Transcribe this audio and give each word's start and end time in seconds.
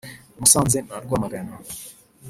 Musanze 0.39 0.77
na 0.87 0.95
Rwamagana 1.03 1.53